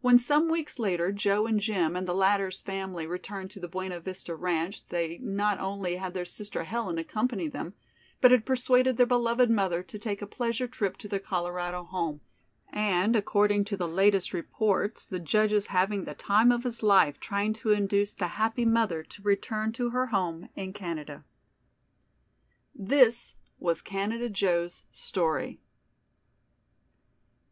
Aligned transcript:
When 0.00 0.18
some 0.18 0.48
weeks 0.50 0.80
later 0.80 1.12
Joe 1.12 1.46
and 1.46 1.60
Jim 1.60 1.94
and 1.94 2.08
the 2.08 2.12
latter's 2.12 2.60
family 2.60 3.06
returned 3.06 3.52
to 3.52 3.60
the 3.60 3.68
Buena 3.68 4.00
Vista 4.00 4.34
ranch 4.34 4.84
they 4.88 5.18
not 5.18 5.60
only 5.60 5.94
had 5.94 6.12
their 6.12 6.24
sister 6.24 6.64
Helen 6.64 6.98
accompany 6.98 7.46
them, 7.46 7.74
but 8.20 8.32
had 8.32 8.44
persuaded 8.44 8.96
their 8.96 9.06
beloved 9.06 9.48
mother 9.52 9.84
to 9.84 9.96
take 9.96 10.20
a 10.20 10.26
pleasure 10.26 10.66
trip 10.66 10.96
to 10.96 11.06
their 11.06 11.20
Colorado 11.20 11.84
home, 11.84 12.20
and 12.70 13.14
according 13.14 13.62
to 13.66 13.76
the 13.76 13.86
latest 13.86 14.32
reports 14.32 15.04
the 15.04 15.20
judge 15.20 15.52
is 15.52 15.68
having 15.68 16.02
the 16.02 16.14
time 16.14 16.50
of 16.50 16.64
his 16.64 16.82
life 16.82 17.20
trying 17.20 17.52
to 17.52 17.70
induce 17.70 18.12
the 18.12 18.26
happy 18.34 18.64
mother 18.64 19.04
to 19.04 19.22
return 19.22 19.70
to 19.74 19.90
her 19.90 20.06
home 20.06 20.48
in 20.56 20.72
Canada. 20.72 21.24
This 22.74 23.36
was 23.60 23.82
Canada 23.82 24.28
Joe's 24.28 24.82
story. 24.90 25.60